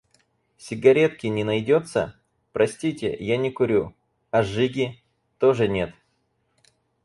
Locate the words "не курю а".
3.37-4.41